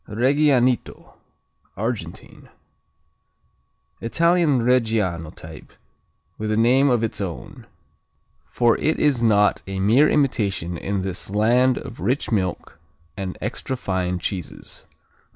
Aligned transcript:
Regianito 0.09 1.13
Argentine 1.77 2.49
Italian 4.01 4.61
Reggiano 4.63 5.29
type 5.29 5.71
with 6.39 6.49
a 6.49 6.57
name 6.57 6.89
of 6.89 7.03
its 7.03 7.21
own, 7.21 7.67
for 8.49 8.75
it 8.79 8.97
is 8.97 9.21
not 9.21 9.61
a 9.67 9.79
mere 9.79 10.09
imitation 10.09 10.75
in 10.75 11.03
this 11.03 11.29
land 11.29 11.77
of 11.77 11.99
rich 11.99 12.31
milk 12.31 12.79
and 13.15 13.37
extra 13.41 13.77
fine 13.77 14.17
cheeses. 14.17 14.87